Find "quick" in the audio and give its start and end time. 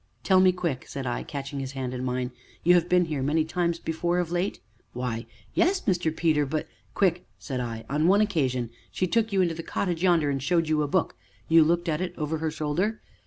0.51-0.85, 6.95-7.27